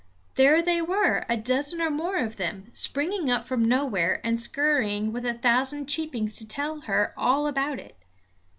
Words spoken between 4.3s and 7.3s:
scurrying with a thousand cheepings to tell her